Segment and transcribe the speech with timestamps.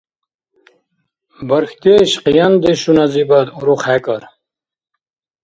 [1.47, 4.23] Бархьдеш къияндешуназибад уруххӀекӀар.